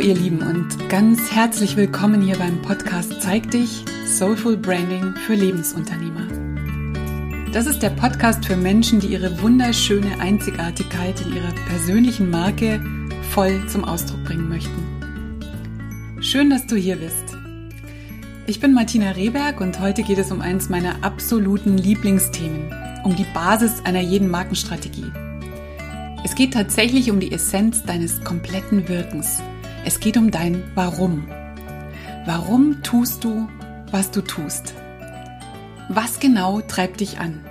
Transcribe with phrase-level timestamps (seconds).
[0.00, 6.26] ihr Lieben und ganz herzlich willkommen hier beim Podcast Zeig dich, Soulful Branding für Lebensunternehmer.
[7.52, 12.80] Das ist der Podcast für Menschen, die ihre wunderschöne Einzigartigkeit in ihrer persönlichen Marke
[13.30, 16.22] voll zum Ausdruck bringen möchten.
[16.22, 17.36] Schön, dass du hier bist.
[18.46, 22.72] Ich bin Martina Rehberg und heute geht es um eins meiner absoluten Lieblingsthemen,
[23.04, 25.12] um die Basis einer jeden Markenstrategie.
[26.24, 29.42] Es geht tatsächlich um die Essenz deines kompletten Wirkens–
[29.84, 31.28] es geht um dein Warum.
[32.26, 33.48] Warum tust du,
[33.90, 34.74] was du tust?
[35.88, 37.44] Was genau treibt dich an?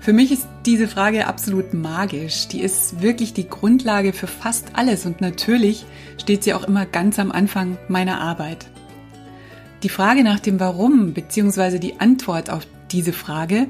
[0.00, 2.48] Für mich ist diese Frage absolut magisch.
[2.48, 5.86] Die ist wirklich die Grundlage für fast alles und natürlich
[6.18, 8.66] steht sie auch immer ganz am Anfang meiner Arbeit.
[9.82, 11.78] Die Frage nach dem Warum bzw.
[11.78, 13.66] die Antwort auf diese Frage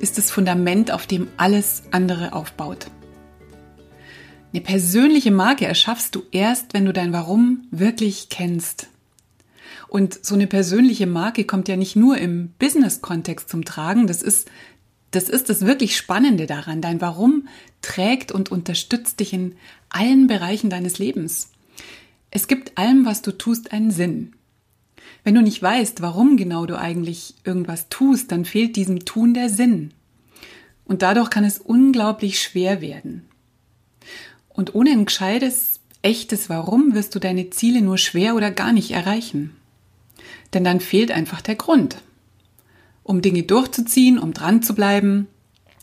[0.00, 2.86] ist das Fundament, auf dem alles andere aufbaut.
[4.54, 8.86] Eine persönliche Marke erschaffst du erst, wenn du dein Warum wirklich kennst.
[9.88, 14.48] Und so eine persönliche Marke kommt ja nicht nur im Business-Kontext zum Tragen, das ist,
[15.10, 16.80] das ist das wirklich Spannende daran.
[16.80, 17.48] Dein Warum
[17.82, 19.56] trägt und unterstützt dich in
[19.88, 21.50] allen Bereichen deines Lebens.
[22.30, 24.34] Es gibt allem, was du tust, einen Sinn.
[25.24, 29.48] Wenn du nicht weißt, warum genau du eigentlich irgendwas tust, dann fehlt diesem Tun der
[29.48, 29.92] Sinn.
[30.84, 33.26] Und dadurch kann es unglaublich schwer werden.
[34.54, 38.90] Und ohne ein gescheites, echtes Warum wirst du deine Ziele nur schwer oder gar nicht
[38.90, 39.56] erreichen.
[40.52, 41.96] Denn dann fehlt einfach der Grund.
[43.02, 45.26] Um Dinge durchzuziehen, um dran zu bleiben,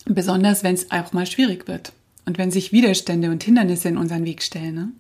[0.06, 1.92] besonders wenn es auch mal schwierig wird
[2.26, 4.76] und wenn sich Widerstände und Hindernisse in unseren Weg stellen.
[4.76, 4.92] Ne?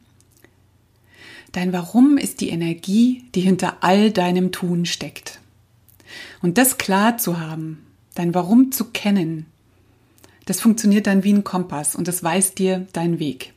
[1.52, 5.39] Dein Warum ist die Energie, die hinter all deinem Tun steckt.
[6.42, 9.45] Und das klar zu haben, dein Warum zu kennen,
[10.45, 13.53] das funktioniert dann wie ein Kompass und das weist dir deinen Weg.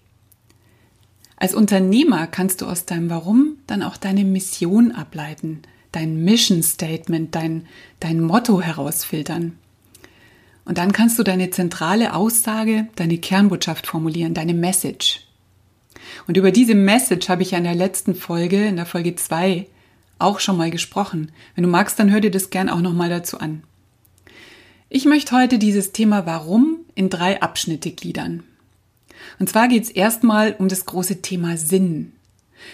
[1.45, 5.61] Als Unternehmer kannst du aus deinem Warum dann auch deine Mission ableiten,
[5.93, 7.67] dein Mission Statement, dein,
[8.01, 9.53] dein Motto herausfiltern.
[10.65, 15.27] Und dann kannst du deine zentrale Aussage, deine Kernbotschaft formulieren, deine Message.
[16.27, 19.67] Und über diese Message habe ich ja in der letzten Folge, in der Folge 2,
[20.19, 21.31] auch schon mal gesprochen.
[21.57, 23.65] Wenn du magst, dann hör dir das gern auch nochmal dazu an.
[24.89, 28.45] Ich möchte heute dieses Thema Warum in drei Abschnitte gliedern.
[29.39, 32.13] Und zwar geht es erstmal um das große Thema Sinn.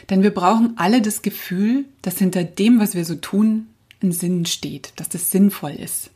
[0.09, 3.67] Denn wir brauchen alle das Gefühl, dass hinter dem, was wir so tun,
[4.03, 6.11] ein Sinn steht, dass das sinnvoll ist.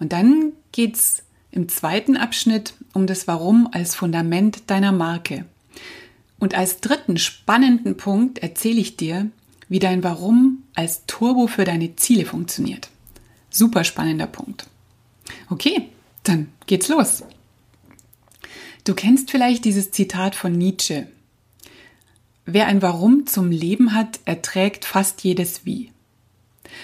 [0.00, 5.44] Und dann geht es im zweiten Abschnitt um das Warum als Fundament deiner Marke.
[6.38, 9.30] Und als dritten spannenden Punkt erzähle ich dir,
[9.68, 12.90] wie dein Warum als Turbo für deine Ziele funktioniert.
[13.50, 14.66] Super spannender Punkt.
[15.48, 15.88] Okay,
[16.24, 17.22] dann geht's los.
[18.84, 21.06] Du kennst vielleicht dieses Zitat von Nietzsche.
[22.44, 25.90] Wer ein Warum zum Leben hat, erträgt fast jedes Wie.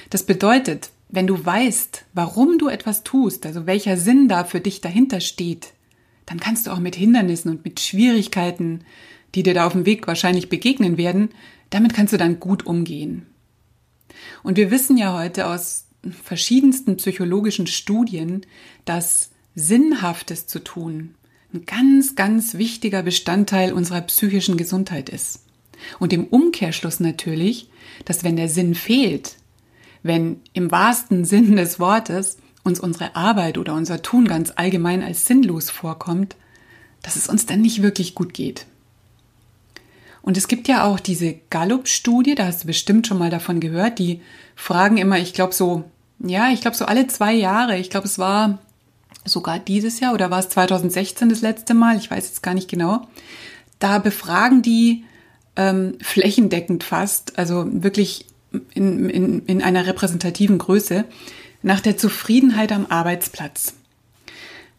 [0.08, 4.80] Das bedeutet, wenn du weißt, warum du etwas tust, also welcher Sinn da für dich
[4.80, 5.74] dahinter steht,
[6.24, 8.80] dann kannst du auch mit Hindernissen und mit Schwierigkeiten,
[9.34, 11.28] die dir da auf dem Weg wahrscheinlich begegnen werden,
[11.68, 13.26] damit kannst du dann gut umgehen.
[14.42, 15.86] Und wir wissen ja heute aus
[16.22, 18.46] verschiedensten psychologischen Studien,
[18.86, 21.14] dass Sinnhaftes zu tun,
[21.52, 25.44] ein ganz, ganz wichtiger Bestandteil unserer psychischen Gesundheit ist.
[25.98, 27.68] Und im Umkehrschluss natürlich,
[28.04, 29.36] dass wenn der Sinn fehlt,
[30.02, 35.26] wenn im wahrsten Sinn des Wortes uns unsere Arbeit oder unser Tun ganz allgemein als
[35.26, 36.36] sinnlos vorkommt,
[37.02, 38.66] dass es uns dann nicht wirklich gut geht.
[40.22, 43.98] Und es gibt ja auch diese Gallup-Studie, da hast du bestimmt schon mal davon gehört,
[43.98, 44.20] die
[44.54, 45.84] fragen immer, ich glaube so,
[46.18, 48.58] ja, ich glaube so alle zwei Jahre, ich glaube es war
[49.24, 52.68] sogar dieses Jahr oder war es 2016 das letzte Mal, ich weiß jetzt gar nicht
[52.68, 53.06] genau,
[53.78, 55.04] da befragen die
[55.56, 58.26] ähm, flächendeckend fast, also wirklich
[58.74, 61.04] in, in, in einer repräsentativen Größe,
[61.62, 63.74] nach der Zufriedenheit am Arbeitsplatz.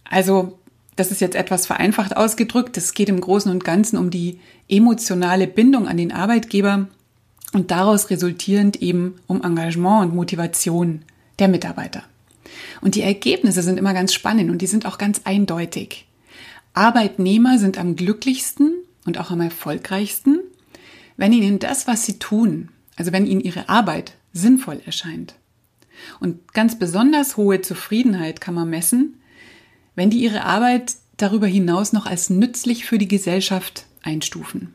[0.10, 0.58] Also
[0.96, 2.78] das ist jetzt etwas vereinfacht ausgedrückt.
[2.78, 6.88] Es geht im Großen und Ganzen um die emotionale Bindung an den Arbeitgeber
[7.54, 11.04] und daraus resultierend eben um Engagement und Motivation
[11.40, 12.04] der Mitarbeiter.
[12.82, 16.08] Und die Ergebnisse sind immer ganz spannend und die sind auch ganz eindeutig.
[16.74, 18.74] Arbeitnehmer sind am glücklichsten
[19.06, 20.40] und auch am erfolgreichsten,
[21.18, 25.36] wenn ihnen das, was sie tun, also wenn ihnen ihre Arbeit sinnvoll erscheint.
[26.20, 29.16] Und ganz besonders hohe Zufriedenheit kann man messen,
[29.96, 34.74] wenn die ihre Arbeit darüber hinaus noch als nützlich für die Gesellschaft einstufen.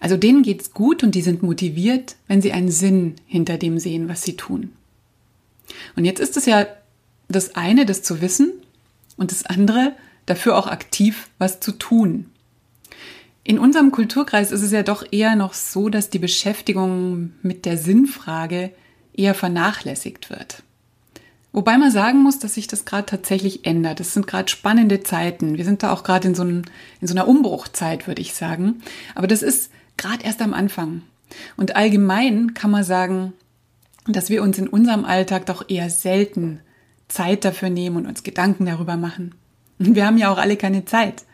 [0.00, 4.08] Also denen geht's gut und die sind motiviert, wenn sie einen Sinn hinter dem sehen,
[4.08, 4.72] was sie tun.
[5.96, 6.66] Und jetzt ist es ja
[7.28, 8.52] das eine, das zu wissen
[9.16, 9.92] und das andere,
[10.26, 12.30] dafür auch aktiv was zu tun.
[13.42, 17.76] In unserem Kulturkreis ist es ja doch eher noch so, dass die Beschäftigung mit der
[17.76, 18.70] Sinnfrage
[19.12, 20.62] eher vernachlässigt wird.
[21.52, 24.00] Wobei man sagen muss, dass sich das gerade tatsächlich ändert.
[24.00, 25.56] Es sind gerade spannende Zeiten.
[25.56, 26.64] Wir sind da auch gerade in, so in
[27.00, 28.82] so einer Umbruchzeit, würde ich sagen.
[29.14, 31.02] Aber das ist gerade erst am Anfang.
[31.56, 33.34] Und allgemein kann man sagen,
[34.06, 36.60] dass wir uns in unserem Alltag doch eher selten
[37.08, 39.34] Zeit dafür nehmen und uns Gedanken darüber machen.
[39.78, 41.24] Und wir haben ja auch alle keine Zeit.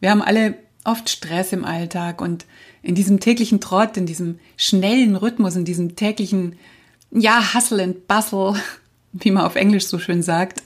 [0.00, 2.46] Wir haben alle oft Stress im Alltag und
[2.82, 6.56] in diesem täglichen Trott, in diesem schnellen Rhythmus, in diesem täglichen,
[7.10, 8.54] ja, Hustle and Bustle,
[9.12, 10.62] wie man auf Englisch so schön sagt,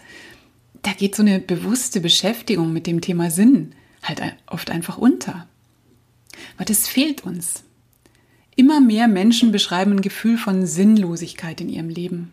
[0.83, 5.49] da geht so eine bewusste Beschäftigung mit dem Thema Sinn halt oft einfach unter.
[6.57, 7.63] Aber das fehlt uns.
[8.56, 12.33] Immer mehr Menschen beschreiben ein Gefühl von Sinnlosigkeit in ihrem Leben.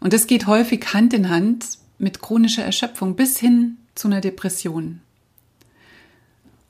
[0.00, 5.00] Und das geht häufig Hand in Hand mit chronischer Erschöpfung bis hin zu einer Depression.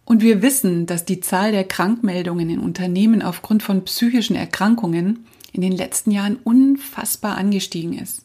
[0.04, 5.62] Und wir wissen, dass die Zahl der Krankmeldungen in Unternehmen aufgrund von psychischen Erkrankungen in
[5.62, 8.24] den letzten Jahren unfassbar angestiegen ist.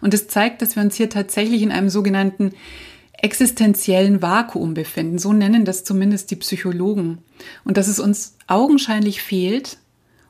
[0.00, 2.52] Und es zeigt, dass wir uns hier tatsächlich in einem sogenannten
[3.22, 5.18] existenziellen Vakuum befinden.
[5.18, 7.18] So nennen das zumindest die Psychologen.
[7.64, 9.78] Und dass es uns augenscheinlich fehlt,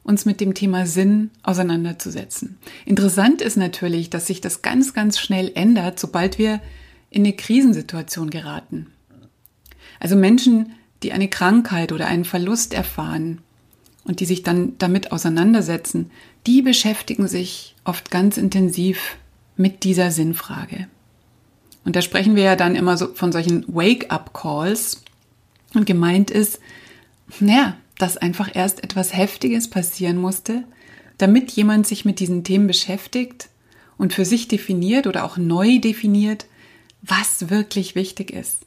[0.03, 2.59] uns mit dem Thema Sinn auseinanderzusetzen.
[2.85, 6.61] Interessant ist natürlich, dass sich das ganz, ganz schnell ändert, sobald wir
[7.11, 8.87] in eine Krisensituation geraten.
[9.99, 13.41] Also Menschen, die eine Krankheit oder einen Verlust erfahren
[14.05, 16.11] und die sich dann damit auseinandersetzen,
[16.47, 19.17] die beschäftigen sich oft ganz intensiv
[19.57, 20.89] mit dieser Sinnfrage.
[21.85, 25.03] Und da sprechen wir ja dann immer so von solchen Wake-up-Calls.
[25.75, 26.61] Und gemeint ist,
[27.38, 30.65] naja, dass einfach erst etwas Heftiges passieren musste,
[31.19, 33.49] damit jemand sich mit diesen Themen beschäftigt
[33.99, 36.47] und für sich definiert oder auch neu definiert,
[37.03, 38.61] was wirklich wichtig ist,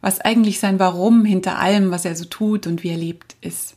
[0.00, 3.76] was eigentlich sein Warum hinter allem, was er so tut und wie er lebt, ist.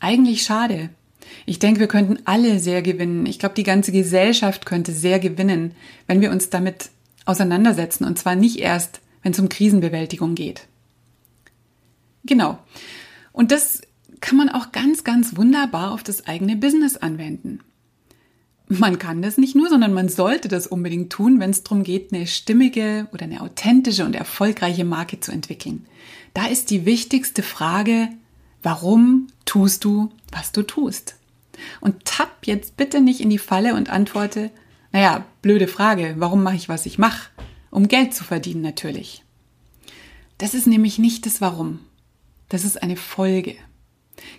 [0.00, 0.90] Eigentlich schade.
[1.46, 3.26] Ich denke, wir könnten alle sehr gewinnen.
[3.26, 5.74] Ich glaube, die ganze Gesellschaft könnte sehr gewinnen,
[6.06, 6.90] wenn wir uns damit
[7.26, 10.66] auseinandersetzen und zwar nicht erst, wenn es um Krisenbewältigung geht.
[12.24, 12.58] Genau.
[13.32, 13.82] Und das
[14.20, 17.60] kann man auch ganz, ganz wunderbar auf das eigene Business anwenden.
[18.68, 22.12] Man kann das nicht nur, sondern man sollte das unbedingt tun, wenn es darum geht,
[22.12, 25.86] eine stimmige oder eine authentische und erfolgreiche Marke zu entwickeln.
[26.34, 28.08] Da ist die wichtigste Frage,
[28.62, 31.14] warum tust du, was du tust?
[31.80, 34.50] Und tapp jetzt bitte nicht in die Falle und antworte,
[34.96, 37.28] naja, blöde Frage, warum mache ich, was ich mache?
[37.70, 39.24] Um Geld zu verdienen natürlich.
[40.38, 41.80] Das ist nämlich nicht das Warum.
[42.48, 43.56] Das ist eine Folge.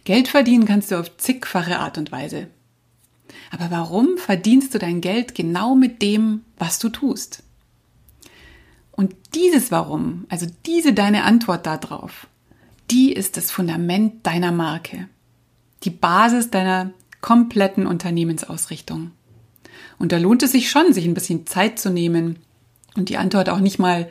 [0.04, 2.48] Geld verdienen kannst du auf zigfache Art und Weise.
[3.52, 7.44] Aber warum verdienst du dein Geld genau mit dem, was du tust?
[8.90, 12.26] Und dieses Warum, also diese deine Antwort darauf,
[12.90, 15.08] die ist das Fundament deiner Marke.
[15.84, 19.12] Die Basis deiner kompletten Unternehmensausrichtung.
[20.00, 22.38] Und da lohnt es sich schon, sich ein bisschen Zeit zu nehmen
[22.96, 24.10] und die Antwort auch nicht mal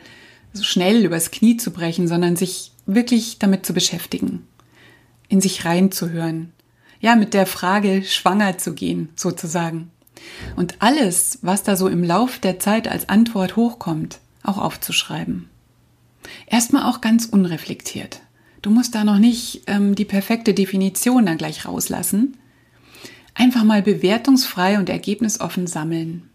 [0.52, 4.46] so schnell übers Knie zu brechen, sondern sich wirklich damit zu beschäftigen,
[5.28, 6.52] in sich reinzuhören,
[7.00, 9.90] ja, mit der Frage schwanger zu gehen, sozusagen.
[10.56, 15.48] Und alles, was da so im Lauf der Zeit als Antwort hochkommt, auch aufzuschreiben.
[16.46, 18.20] Erstmal auch ganz unreflektiert.
[18.62, 22.36] Du musst da noch nicht ähm, die perfekte Definition dann gleich rauslassen.
[23.38, 26.30] Einfach mal bewertungsfrei und ergebnisoffen sammeln.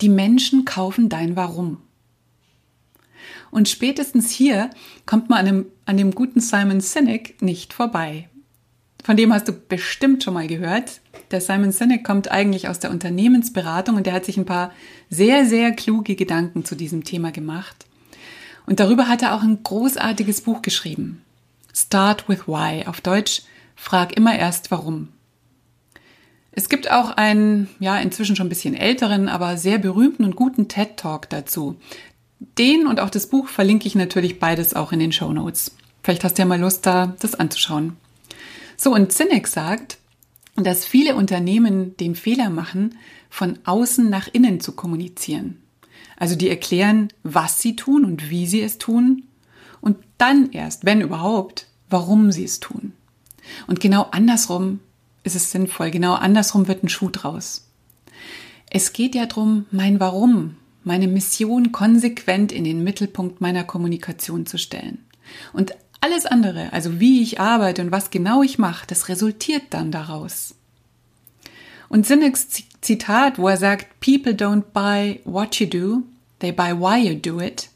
[0.00, 1.76] Die Menschen kaufen dein Warum.
[3.50, 4.70] Und spätestens hier
[5.04, 8.30] kommt man an dem, an dem guten Simon Sinek nicht vorbei.
[9.04, 11.02] Von dem hast du bestimmt schon mal gehört.
[11.30, 14.72] Der Simon Sinek kommt eigentlich aus der Unternehmensberatung und der hat sich ein paar
[15.10, 17.84] sehr, sehr kluge Gedanken zu diesem Thema gemacht.
[18.64, 21.20] Und darüber hat er auch ein großartiges Buch geschrieben.
[21.74, 22.86] Start with Why.
[22.86, 23.42] Auf Deutsch,
[23.80, 25.08] frag immer erst warum.
[26.52, 30.68] Es gibt auch einen, ja, inzwischen schon ein bisschen älteren, aber sehr berühmten und guten
[30.68, 31.76] TED Talk dazu.
[32.58, 35.74] Den und auch das Buch verlinke ich natürlich beides auch in den Show Notes.
[36.02, 37.96] Vielleicht hast du ja mal Lust, da das anzuschauen.
[38.76, 39.96] So, und Zinnek sagt,
[40.56, 42.98] dass viele Unternehmen den Fehler machen,
[43.30, 45.62] von außen nach innen zu kommunizieren.
[46.18, 49.24] Also die erklären, was sie tun und wie sie es tun
[49.80, 52.92] und dann erst, wenn überhaupt, warum sie es tun.
[53.66, 54.80] Und genau andersrum
[55.22, 57.66] ist es sinnvoll, genau andersrum wird ein Schuh draus.
[58.70, 64.58] Es geht ja darum, mein Warum, meine Mission konsequent in den Mittelpunkt meiner Kommunikation zu
[64.58, 64.98] stellen.
[65.52, 69.90] Und alles andere, also wie ich arbeite und was genau ich mache, das resultiert dann
[69.90, 70.54] daraus.
[71.88, 72.48] Und Sineks
[72.80, 76.04] Zitat, wo er sagt, People don't buy what you do,
[76.38, 77.68] they buy why you do it,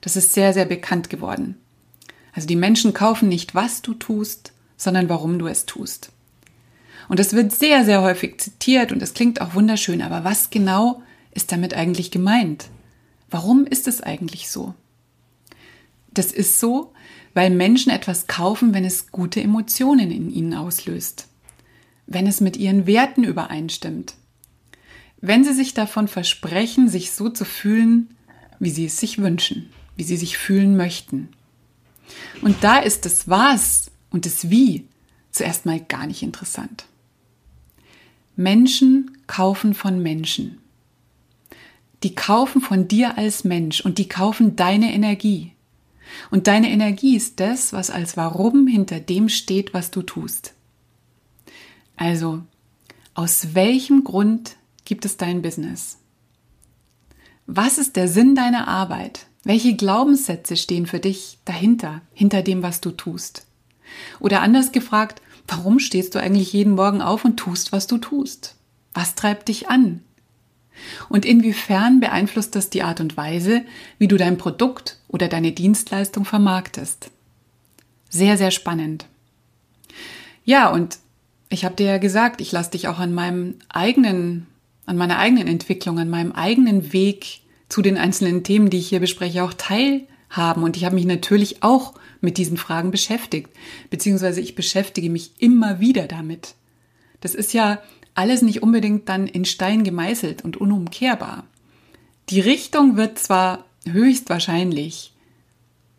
[0.00, 1.56] das ist sehr, sehr bekannt geworden.
[2.32, 6.10] Also die Menschen kaufen nicht, was du tust, sondern warum du es tust.
[7.08, 11.02] Und es wird sehr, sehr häufig zitiert und es klingt auch wunderschön, aber was genau
[11.32, 12.66] ist damit eigentlich gemeint?
[13.30, 14.74] Warum ist es eigentlich so?
[16.12, 16.92] Das ist so,
[17.34, 21.28] weil Menschen etwas kaufen, wenn es gute Emotionen in ihnen auslöst,
[22.06, 24.14] wenn es mit ihren Werten übereinstimmt,
[25.20, 28.16] wenn sie sich davon versprechen, sich so zu fühlen,
[28.58, 31.28] wie sie es sich wünschen, wie sie sich fühlen möchten.
[32.42, 34.86] Und da ist das Was und das Wie
[35.30, 36.86] zuerst mal gar nicht interessant.
[38.36, 40.58] Menschen kaufen von Menschen.
[42.02, 45.52] Die kaufen von dir als Mensch und die kaufen deine Energie.
[46.30, 50.54] Und deine Energie ist das, was als Warum hinter dem steht, was du tust.
[51.96, 52.42] Also,
[53.14, 55.98] aus welchem Grund gibt es dein Business?
[57.46, 59.26] Was ist der Sinn deiner Arbeit?
[59.44, 63.46] Welche Glaubenssätze stehen für dich dahinter, hinter dem, was du tust?
[64.20, 68.56] Oder anders gefragt, warum stehst du eigentlich jeden Morgen auf und tust, was du tust?
[68.94, 70.02] Was treibt dich an?
[71.08, 73.62] Und inwiefern beeinflusst das die Art und Weise,
[73.98, 77.10] wie du dein Produkt oder deine Dienstleistung vermarktest?
[78.10, 79.06] Sehr, sehr spannend.
[80.44, 80.98] Ja, und
[81.48, 84.46] ich habe dir ja gesagt, ich lasse dich auch an meinem eigenen,
[84.84, 89.00] an meiner eigenen Entwicklung, an meinem eigenen Weg zu den einzelnen Themen, die ich hier
[89.00, 90.62] bespreche, auch teilhaben.
[90.62, 91.94] Und ich habe mich natürlich auch
[92.26, 93.48] mit diesen Fragen beschäftigt,
[93.88, 96.56] beziehungsweise ich beschäftige mich immer wieder damit.
[97.20, 97.80] Das ist ja
[98.14, 101.44] alles nicht unbedingt dann in Stein gemeißelt und unumkehrbar.
[102.28, 105.12] Die Richtung wird zwar höchstwahrscheinlich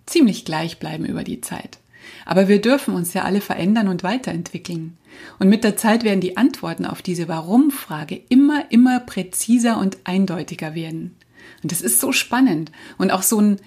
[0.05, 1.79] ziemlich gleich bleiben über die Zeit,
[2.25, 4.97] aber wir dürfen uns ja alle verändern und weiterentwickeln.
[5.39, 10.75] Und mit der Zeit werden die Antworten auf diese Warum-Frage immer, immer präziser und eindeutiger
[10.75, 11.15] werden.
[11.63, 13.57] Und das ist so spannend und auch so ein,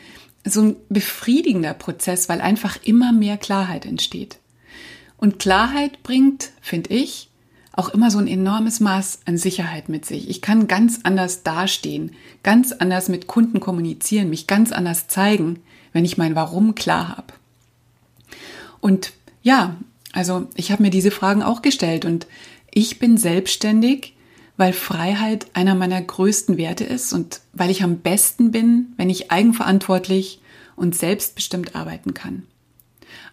[0.44, 4.38] so ein befriedigender Prozess, weil einfach immer mehr Klarheit entsteht.
[5.16, 7.28] Und Klarheit bringt, finde ich,
[7.73, 10.28] auch immer so ein enormes Maß an Sicherheit mit sich.
[10.28, 15.61] Ich kann ganz anders dastehen, ganz anders mit Kunden kommunizieren, mich ganz anders zeigen,
[15.92, 17.32] wenn ich mein Warum klar habe.
[18.80, 19.76] Und ja,
[20.12, 22.26] also ich habe mir diese Fragen auch gestellt und
[22.73, 24.14] ich bin selbstständig,
[24.61, 29.33] weil Freiheit einer meiner größten Werte ist und weil ich am besten bin, wenn ich
[29.33, 30.43] eigenverantwortlich
[30.76, 32.43] und selbstbestimmt arbeiten kann.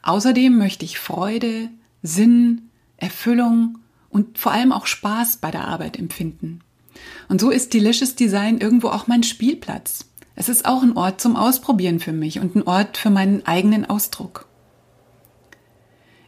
[0.04, 1.68] Außerdem möchte ich Freude,
[2.02, 3.80] Sinn, Erfüllung
[4.10, 6.62] und vor allem auch Spaß bei der Arbeit empfinden.
[7.28, 10.06] Und so ist Delicious Design irgendwo auch mein Spielplatz.
[10.36, 13.84] Es ist auch ein Ort zum Ausprobieren für mich und ein Ort für meinen eigenen
[13.84, 14.48] Ausdruck.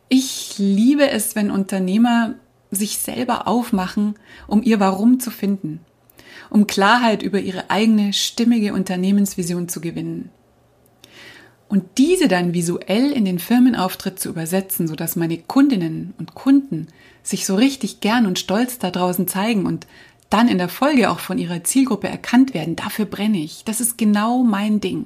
[0.09, 2.35] Ich liebe es, wenn Unternehmer
[2.71, 4.15] sich selber aufmachen,
[4.47, 5.79] um ihr Warum zu finden,
[6.49, 10.29] um Klarheit über ihre eigene stimmige Unternehmensvision zu gewinnen.
[11.67, 16.87] Und diese dann visuell in den Firmenauftritt zu übersetzen, sodass meine Kundinnen und Kunden
[17.21, 19.85] sich so richtig gern und stolz da draußen zeigen und
[20.31, 23.63] dann in der Folge auch von ihrer Zielgruppe erkannt werden, dafür brenne ich.
[23.65, 25.05] Das ist genau mein Ding.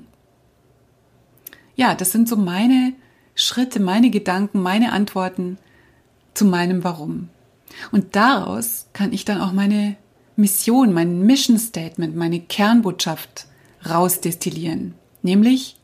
[1.75, 2.93] Ja, das sind so meine
[3.35, 5.57] Schritte, meine Gedanken, meine Antworten
[6.33, 7.29] zu meinem Warum.
[7.91, 9.95] Und daraus kann ich dann auch meine
[10.35, 13.47] Mission, mein Mission Statement, meine Kernbotschaft
[13.87, 14.95] rausdestillieren.
[15.21, 15.77] Nämlich,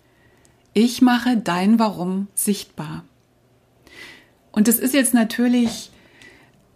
[0.73, 3.03] ich mache dein Warum sichtbar.
[4.51, 5.91] Und das ist jetzt natürlich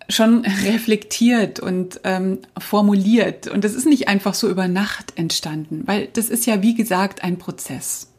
[0.10, 3.48] schon reflektiert und ähm, formuliert.
[3.48, 7.24] Und das ist nicht einfach so über Nacht entstanden, weil das ist ja, wie gesagt,
[7.24, 8.13] ein Prozess.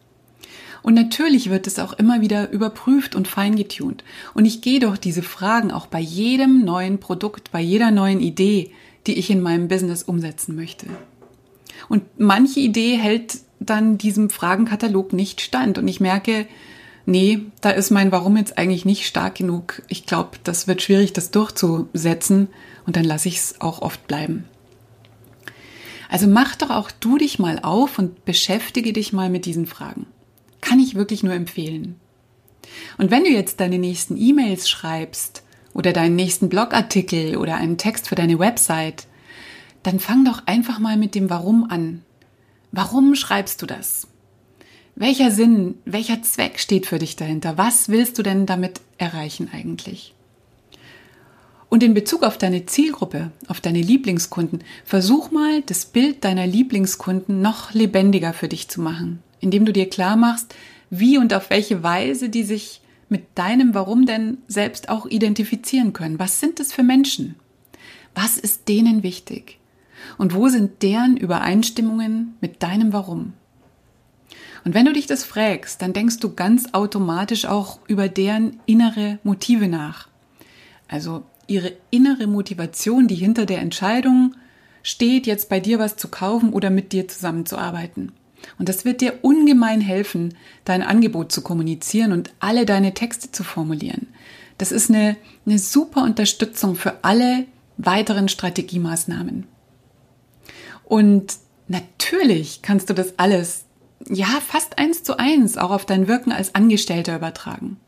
[0.84, 4.04] Und natürlich wird es auch immer wieder überprüft und feingetunt.
[4.34, 8.70] Und ich gehe doch diese Fragen auch bei jedem neuen Produkt, bei jeder neuen Idee,
[9.06, 10.86] die ich in meinem Business umsetzen möchte.
[11.88, 15.78] Und manche Idee hält dann diesem Fragenkatalog nicht stand.
[15.78, 16.46] Und ich merke,
[17.06, 19.80] nee, da ist mein Warum jetzt eigentlich nicht stark genug.
[19.88, 22.48] Ich glaube, das wird schwierig, das durchzusetzen
[22.84, 24.44] und dann lasse ich es auch oft bleiben.
[26.10, 30.04] Also mach doch auch du dich mal auf und beschäftige dich mal mit diesen Fragen.
[30.64, 32.00] Kann ich wirklich nur empfehlen.
[32.96, 35.42] Und wenn du jetzt deine nächsten E-Mails schreibst
[35.74, 39.06] oder deinen nächsten Blogartikel oder einen Text für deine Website,
[39.82, 42.00] dann fang doch einfach mal mit dem Warum an.
[42.72, 44.08] Warum schreibst du das?
[44.96, 47.58] Welcher Sinn, welcher Zweck steht für dich dahinter?
[47.58, 50.14] Was willst du denn damit erreichen eigentlich?
[51.68, 57.42] Und in Bezug auf deine Zielgruppe, auf deine Lieblingskunden, versuch mal, das Bild deiner Lieblingskunden
[57.42, 60.54] noch lebendiger für dich zu machen, indem du dir klar machst,
[60.90, 66.18] wie und auf welche Weise die sich mit deinem Warum denn selbst auch identifizieren können.
[66.18, 67.36] Was sind es für Menschen?
[68.14, 69.58] Was ist denen wichtig?
[70.18, 73.34] Und wo sind deren Übereinstimmungen mit deinem Warum?
[74.64, 79.18] Und wenn du dich das fragst, dann denkst du ganz automatisch auch über deren innere
[79.22, 80.08] Motive nach.
[80.88, 84.34] Also ihre innere Motivation, die hinter der Entscheidung
[84.82, 88.12] steht, jetzt bei dir was zu kaufen oder mit dir zusammenzuarbeiten.
[88.58, 90.34] Und das wird dir ungemein helfen,
[90.64, 94.08] dein Angebot zu kommunizieren und alle deine Texte zu formulieren.
[94.58, 97.46] Das ist eine, eine super Unterstützung für alle
[97.76, 99.46] weiteren Strategiemaßnahmen.
[100.84, 101.34] Und
[101.68, 103.64] natürlich kannst du das alles,
[104.08, 107.78] ja, fast eins zu eins auch auf dein Wirken als Angestellter übertragen.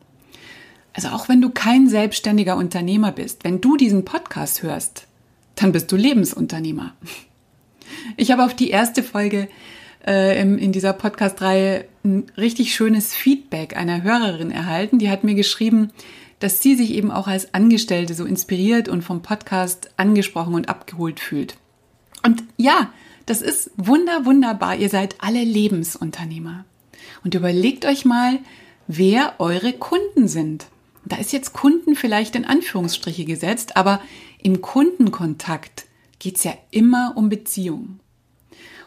[0.92, 5.06] Also auch wenn du kein selbstständiger Unternehmer bist, wenn du diesen Podcast hörst,
[5.54, 6.94] dann bist du Lebensunternehmer.
[8.16, 9.48] Ich habe auf die erste Folge
[10.06, 14.98] äh, in, in dieser Podcast-Reihe ein richtig schönes Feedback einer Hörerin erhalten.
[14.98, 15.90] Die hat mir geschrieben,
[16.38, 21.20] dass sie sich eben auch als Angestellte so inspiriert und vom Podcast angesprochen und abgeholt
[21.20, 21.56] fühlt.
[22.22, 22.90] Und ja,
[23.26, 24.76] das ist wunder, wunderbar.
[24.76, 26.64] Ihr seid alle Lebensunternehmer.
[27.24, 28.38] Und überlegt euch mal,
[28.86, 30.66] wer eure Kunden sind.
[31.04, 34.00] Da ist jetzt Kunden vielleicht in Anführungsstriche gesetzt, aber
[34.42, 35.86] im Kundenkontakt
[36.18, 38.00] geht es ja immer um Beziehung.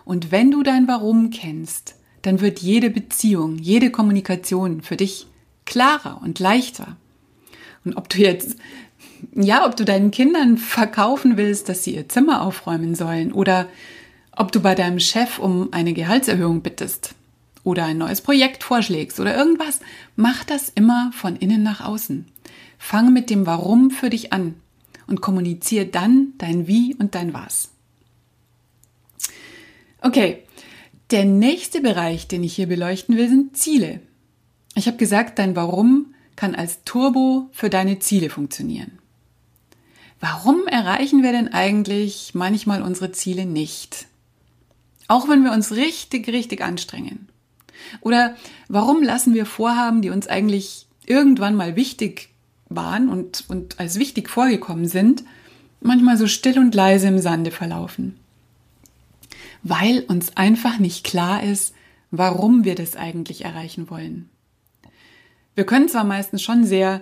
[0.09, 5.27] Und wenn du dein Warum kennst, dann wird jede Beziehung, jede Kommunikation für dich
[5.65, 6.97] klarer und leichter.
[7.85, 8.57] Und ob du jetzt,
[9.35, 13.67] ja, ob du deinen Kindern verkaufen willst, dass sie ihr Zimmer aufräumen sollen oder
[14.35, 17.13] ob du bei deinem Chef um eine Gehaltserhöhung bittest
[17.63, 19.79] oder ein neues Projekt vorschlägst oder irgendwas,
[20.15, 22.25] mach das immer von innen nach außen.
[22.79, 24.55] Fang mit dem Warum für dich an
[25.05, 27.69] und kommuniziere dann dein Wie und dein Was.
[30.01, 30.43] Okay,
[31.11, 34.01] der nächste Bereich, den ich hier beleuchten will, sind Ziele.
[34.75, 38.99] Ich habe gesagt, dein Warum kann als Turbo für deine Ziele funktionieren.
[40.21, 44.07] Warum erreichen wir denn eigentlich manchmal unsere Ziele nicht?
[45.09, 47.27] Auch wenn wir uns richtig, richtig anstrengen.
[47.99, 48.35] Oder
[48.69, 52.29] warum lassen wir Vorhaben, die uns eigentlich irgendwann mal wichtig
[52.69, 55.25] waren und, und als wichtig vorgekommen sind,
[55.81, 58.15] manchmal so still und leise im Sande verlaufen?
[59.63, 61.73] Weil uns einfach nicht klar ist,
[62.11, 64.29] warum wir das eigentlich erreichen wollen.
[65.55, 67.01] Wir können zwar meistens schon sehr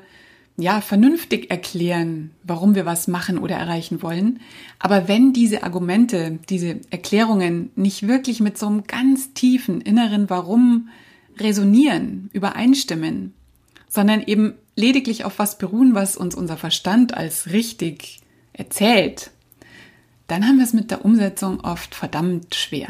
[0.57, 4.39] ja, vernünftig erklären, warum wir was machen oder erreichen wollen.
[4.79, 10.89] Aber wenn diese Argumente, diese Erklärungen nicht wirklich mit so einem ganz tiefen inneren Warum
[11.37, 13.33] resonieren, übereinstimmen,
[13.87, 18.21] sondern eben lediglich auf was beruhen, was uns unser Verstand als richtig
[18.53, 19.29] erzählt,
[20.27, 22.89] dann haben wir es mit der Umsetzung oft verdammt schwer.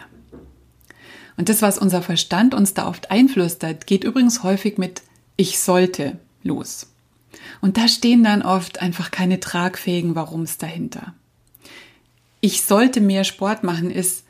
[1.37, 5.03] Und das, was unser Verstand uns da oft einflüstert, geht übrigens häufig mit
[5.35, 6.87] Ich sollte los.
[7.61, 11.13] Und da stehen dann oft einfach keine tragfähigen Warums dahinter.
[12.41, 14.23] Ich sollte mehr Sport machen, ist,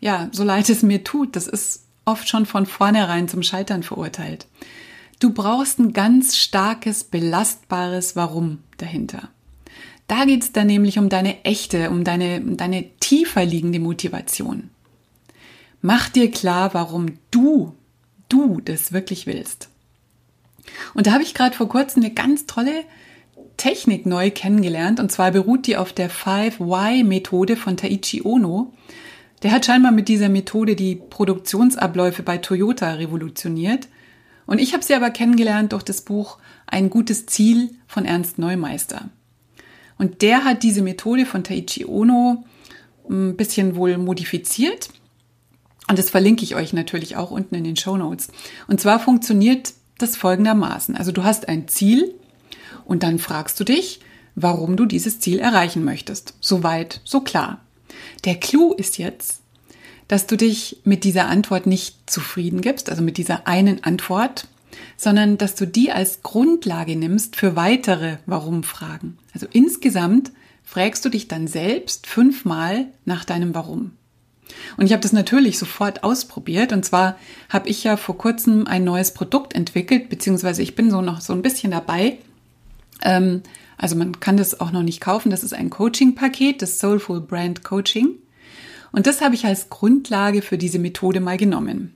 [0.00, 4.46] ja, so leid es mir tut, das ist oft schon von vornherein zum Scheitern verurteilt.
[5.20, 9.28] Du brauchst ein ganz starkes, belastbares Warum dahinter.
[10.08, 14.70] Da geht es dann nämlich um deine echte, um deine, um deine tiefer liegende Motivation.
[15.82, 17.74] Mach dir klar, warum du,
[18.28, 19.68] du das wirklich willst.
[20.94, 22.84] Und da habe ich gerade vor kurzem eine ganz tolle
[23.58, 24.98] Technik neu kennengelernt.
[24.98, 28.72] Und zwar beruht die auf der 5Y-Methode von Taichi Ono.
[29.42, 33.88] Der hat scheinbar mit dieser Methode die Produktionsabläufe bei Toyota revolutioniert.
[34.46, 39.10] Und ich habe sie aber kennengelernt durch das Buch Ein gutes Ziel von Ernst Neumeister.
[39.98, 42.44] Und der hat diese Methode von Taichi Ono
[43.10, 44.90] ein bisschen wohl modifiziert.
[45.88, 48.28] Und das verlinke ich euch natürlich auch unten in den Show Notes.
[48.66, 50.96] Und zwar funktioniert das folgendermaßen.
[50.96, 52.14] Also du hast ein Ziel
[52.84, 54.00] und dann fragst du dich,
[54.34, 56.34] warum du dieses Ziel erreichen möchtest.
[56.40, 57.60] Soweit, so klar.
[58.24, 59.40] Der Clou ist jetzt,
[60.06, 64.46] dass du dich mit dieser Antwort nicht zufrieden gibst, also mit dieser einen Antwort,
[64.96, 69.18] sondern dass du die als Grundlage nimmst für weitere Warum-Fragen.
[69.32, 70.32] Also insgesamt
[70.64, 73.92] fragst du dich dann selbst fünfmal nach deinem Warum.
[74.76, 76.72] Und ich habe das natürlich sofort ausprobiert.
[76.72, 81.00] Und zwar habe ich ja vor kurzem ein neues Produkt entwickelt, beziehungsweise ich bin so
[81.00, 82.18] noch so ein bisschen dabei.
[83.02, 83.42] Ähm,
[83.76, 85.30] also man kann das auch noch nicht kaufen.
[85.30, 88.16] Das ist ein Coaching-Paket, das Soulful Brand Coaching.
[88.90, 91.94] Und das habe ich als Grundlage für diese Methode mal genommen.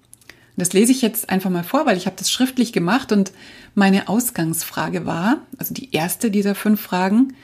[0.56, 3.32] Das lese ich jetzt einfach mal vor, weil ich habe das schriftlich gemacht und
[3.74, 7.34] meine Ausgangsfrage war, also die erste dieser fünf Fragen,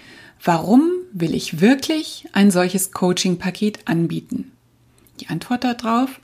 [0.43, 4.53] warum will ich wirklich ein solches Coaching-Paket anbieten?
[5.21, 6.21] Die Antwort darauf,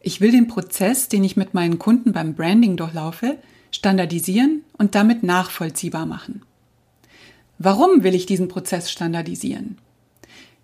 [0.00, 3.38] ich will den Prozess, den ich mit meinen Kunden beim Branding durchlaufe,
[3.70, 6.42] standardisieren und damit nachvollziehbar machen.
[7.58, 9.78] Warum will ich diesen Prozess standardisieren?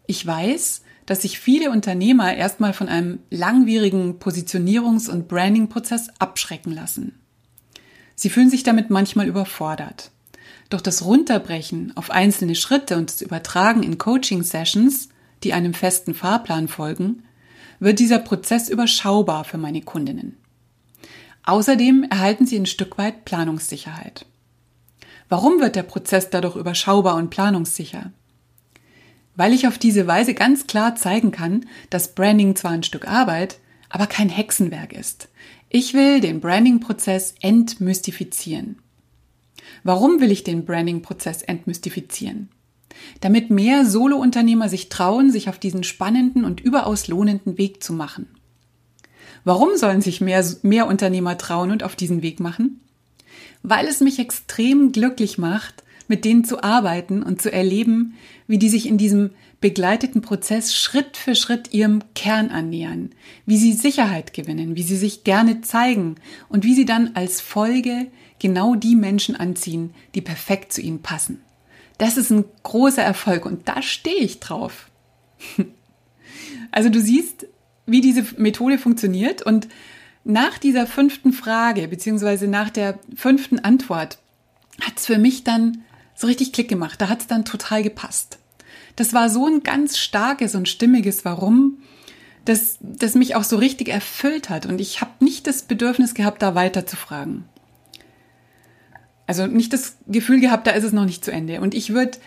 [0.07, 7.19] Ich weiß, dass sich viele Unternehmer erstmal von einem langwierigen Positionierungs- und Branding-Prozess abschrecken lassen.
[8.15, 10.13] Sie fühlen sich damit manchmal überfordert.
[10.69, 15.09] Doch das Runterbrechen auf einzelne Schritte und das Übertragen in Coaching-Sessions,
[15.43, 17.25] die einem festen Fahrplan folgen,
[17.81, 20.37] wird dieser Prozess überschaubar für meine Kundinnen.
[21.43, 24.27] Außerdem erhalten sie ein Stück weit Planungssicherheit.
[25.29, 28.13] Warum wird der Prozess dadurch überschaubar und planungssicher?
[29.37, 33.59] Weil ich auf diese Weise ganz klar zeigen kann, dass Branding zwar ein Stück Arbeit,
[33.89, 35.29] aber kein Hexenwerk ist.
[35.69, 38.79] Ich will den Branding-Prozess entmystifizieren.
[39.85, 42.49] Warum will ich den Branding-Prozess entmystifizieren?
[43.21, 48.27] Damit mehr Solo-Unternehmer sich trauen, sich auf diesen spannenden und überaus lohnenden Weg zu machen.
[49.45, 52.81] Warum sollen sich mehr, mehr Unternehmer trauen und auf diesen Weg machen?
[53.63, 58.15] Weil es mich extrem glücklich macht, mit denen zu arbeiten und zu erleben,
[58.51, 63.11] wie die sich in diesem begleiteten Prozess Schritt für Schritt ihrem Kern annähern,
[63.47, 66.17] wie sie Sicherheit gewinnen, wie sie sich gerne zeigen
[66.49, 68.09] und wie sie dann als Folge
[68.41, 71.41] genau die Menschen anziehen, die perfekt zu ihnen passen.
[71.97, 74.91] Das ist ein großer Erfolg und da stehe ich drauf.
[76.73, 77.49] Also du siehst,
[77.87, 79.67] wie diese Methode funktioniert und
[80.23, 84.19] nach dieser fünften Frage beziehungsweise nach der fünften Antwort
[84.81, 85.83] hat es für mich dann
[86.15, 87.01] so richtig Klick gemacht.
[87.01, 88.40] Da hat es dann total gepasst.
[89.01, 91.79] Das war so ein ganz starkes und stimmiges Warum,
[92.45, 94.67] das, das mich auch so richtig erfüllt hat.
[94.67, 97.47] Und ich habe nicht das Bedürfnis gehabt, da weiter zu fragen.
[99.27, 101.63] Also nicht das Gefühl gehabt, da ist es noch nicht zu Ende.
[101.63, 102.19] Und ich würde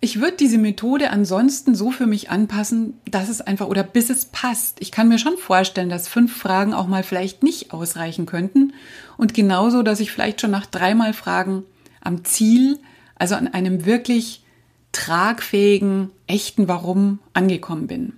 [0.00, 4.26] ich würde diese Methode ansonsten so für mich anpassen, dass es einfach oder bis es
[4.26, 4.82] passt.
[4.82, 8.74] Ich kann mir schon vorstellen, dass fünf Fragen auch mal vielleicht nicht ausreichen könnten.
[9.16, 11.64] Und genauso, dass ich vielleicht schon nach dreimal Fragen
[12.02, 12.78] am Ziel,
[13.14, 14.44] also an einem wirklich
[14.92, 18.12] tragfähigen, echten Warum angekommen bin.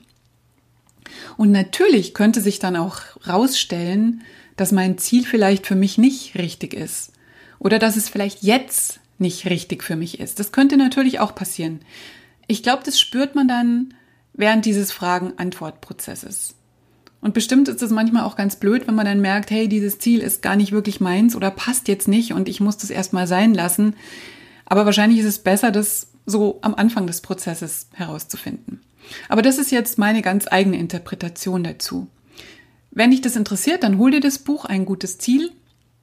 [1.36, 4.22] Und natürlich könnte sich dann auch rausstellen,
[4.56, 7.12] dass mein Ziel vielleicht für mich nicht richtig ist.
[7.58, 10.38] Oder dass es vielleicht jetzt nicht richtig für mich ist.
[10.38, 11.80] Das könnte natürlich auch passieren.
[12.46, 13.94] Ich glaube, das spürt man dann
[14.32, 16.54] während dieses Fragen-Antwort-Prozesses.
[17.20, 20.20] Und bestimmt ist es manchmal auch ganz blöd, wenn man dann merkt, hey, dieses Ziel
[20.20, 23.52] ist gar nicht wirklich meins oder passt jetzt nicht und ich muss das erstmal sein
[23.52, 23.94] lassen.
[24.64, 28.80] Aber wahrscheinlich ist es besser, das so am Anfang des Prozesses herauszufinden.
[29.28, 32.08] Aber das ist jetzt meine ganz eigene Interpretation dazu.
[32.90, 35.50] Wenn dich das interessiert, dann hol dir das Buch Ein gutes Ziel.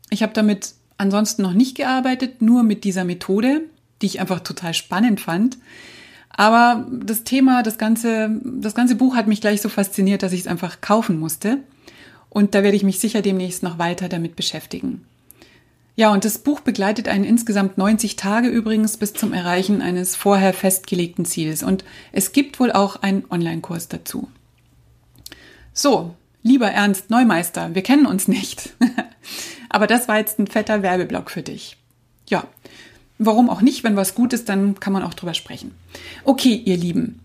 [0.10, 3.62] Ich habe damit ansonsten noch nicht gearbeitet, nur mit dieser Methode,
[4.02, 5.58] die ich einfach total spannend fand.
[6.30, 10.42] Aber das Thema, das ganze, das ganze Buch hat mich gleich so fasziniert, dass ich
[10.42, 11.60] es einfach kaufen musste.
[12.30, 15.06] Und da werde ich mich sicher demnächst noch weiter damit beschäftigen.
[15.98, 20.54] Ja, und das Buch begleitet einen insgesamt 90 Tage übrigens bis zum Erreichen eines vorher
[20.54, 21.64] festgelegten Ziels.
[21.64, 24.30] Und es gibt wohl auch einen Online-Kurs dazu.
[25.74, 28.76] So, lieber Ernst Neumeister, wir kennen uns nicht.
[29.70, 31.78] Aber das war jetzt ein fetter Werbeblock für dich.
[32.30, 32.44] Ja,
[33.18, 33.84] warum auch nicht?
[33.84, 35.74] Wenn was gut ist, dann kann man auch drüber sprechen.
[36.24, 37.22] Okay, ihr Lieben.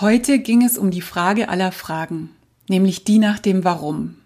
[0.00, 2.30] Heute ging es um die Frage aller Fragen,
[2.68, 4.18] nämlich die nach dem Warum.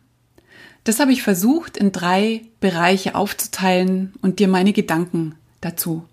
[0.87, 6.05] Das habe ich versucht, in drei Bereiche aufzuteilen und dir meine Gedanken dazu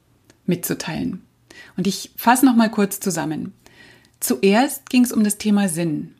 [0.47, 1.21] mitzuteilen.
[1.77, 3.53] Und ich fasse noch mal kurz zusammen.
[4.19, 6.15] Zuerst ging es um das Thema Sinn.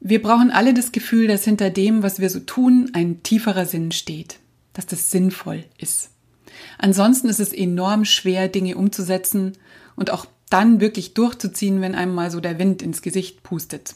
[0.00, 3.92] Wir brauchen alle das Gefühl, dass hinter dem, was wir so tun, ein tieferer Sinn
[3.92, 4.40] steht,
[4.72, 6.10] dass das sinnvoll ist.
[6.78, 9.52] Ansonsten ist es enorm schwer, Dinge umzusetzen
[9.94, 13.94] und auch dann wirklich durchzuziehen, wenn einem mal so der Wind ins Gesicht pustet.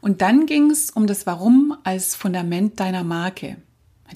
[0.00, 3.56] Und dann ging es um das Warum als Fundament deiner Marke.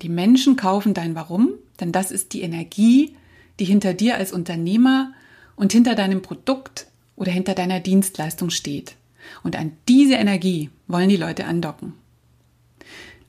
[0.03, 1.51] Die Menschen kaufen dein Warum,
[1.81, 3.15] denn das ist die Energie,
[3.61, 5.13] die hinter dir als Unternehmer
[5.57, 8.97] und hinter deinem Produkt oder hinter deiner Dienstleistung steht.
[9.43, 11.95] Und an diese Energie wollen die Leute andocken.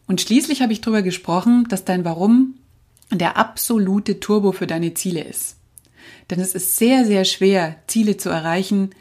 [0.08, 2.56] Und schließlich habe ich darüber gesprochen, dass dein Warum
[3.12, 5.58] der absolute Turbo für deine Ziele ist.
[6.30, 8.92] Denn es ist sehr, sehr schwer, Ziele zu erreichen,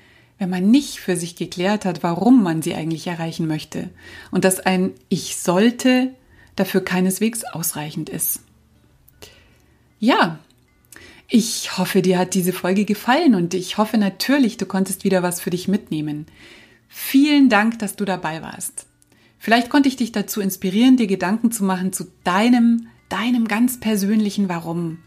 [0.44, 3.88] wenn man nicht für sich geklärt hat, warum man sie eigentlich erreichen möchte.
[4.30, 6.12] Und dass ein Ich sollte
[6.54, 8.40] dafür keineswegs ausreichend ist.
[9.98, 10.38] Ja,
[11.30, 15.40] ich hoffe, dir hat diese Folge gefallen und ich hoffe natürlich, du konntest wieder was
[15.40, 16.26] für dich mitnehmen.
[16.88, 18.84] Vielen Dank, dass du dabei warst.
[19.38, 24.50] Vielleicht konnte ich dich dazu inspirieren, dir Gedanken zu machen zu deinem, deinem ganz persönlichen
[24.50, 24.98] Warum.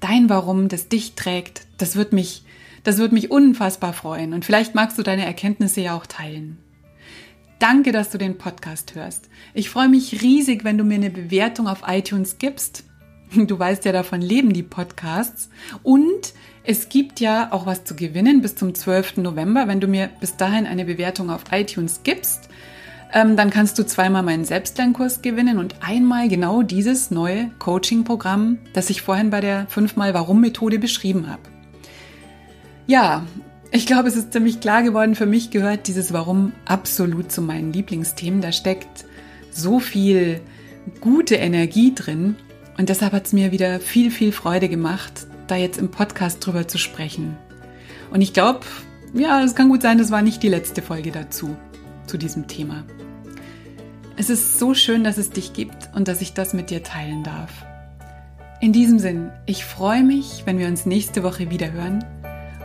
[0.00, 2.44] Dein Warum, das dich trägt, das wird mich,
[2.86, 4.32] das wird mich unfassbar freuen.
[4.32, 6.58] Und vielleicht magst du deine Erkenntnisse ja auch teilen.
[7.58, 9.28] Danke, dass du den Podcast hörst.
[9.54, 12.84] Ich freue mich riesig, wenn du mir eine Bewertung auf iTunes gibst.
[13.34, 15.50] Du weißt ja, davon leben die Podcasts.
[15.82, 19.16] Und es gibt ja auch was zu gewinnen bis zum 12.
[19.16, 19.66] November.
[19.66, 22.48] Wenn du mir bis dahin eine Bewertung auf iTunes gibst,
[23.12, 28.90] ähm, dann kannst du zweimal meinen Selbstlernkurs gewinnen und einmal genau dieses neue Coaching-Programm, das
[28.90, 31.55] ich vorhin bei der 5x-Warum-Methode beschrieben habe.
[32.86, 33.26] Ja,
[33.72, 37.72] ich glaube, es ist ziemlich klar geworden, für mich gehört dieses Warum absolut zu meinen
[37.72, 38.40] Lieblingsthemen.
[38.40, 39.04] Da steckt
[39.50, 40.40] so viel
[41.00, 42.36] gute Energie drin
[42.78, 46.68] und deshalb hat es mir wieder viel, viel Freude gemacht, da jetzt im Podcast drüber
[46.68, 47.36] zu sprechen.
[48.12, 48.60] Und ich glaube,
[49.14, 51.56] ja, es kann gut sein, das war nicht die letzte Folge dazu,
[52.06, 52.84] zu diesem Thema.
[54.16, 57.24] Es ist so schön, dass es dich gibt und dass ich das mit dir teilen
[57.24, 57.50] darf.
[58.60, 62.04] In diesem Sinn, ich freue mich, wenn wir uns nächste Woche wieder hören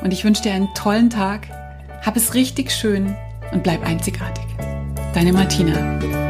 [0.01, 1.47] und ich wünsche dir einen tollen Tag,
[2.05, 3.15] hab es richtig schön
[3.51, 4.45] und bleib einzigartig.
[5.13, 6.20] Deine Martina.